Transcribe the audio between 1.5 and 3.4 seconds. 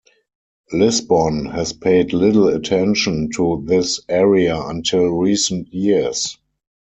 paid little attention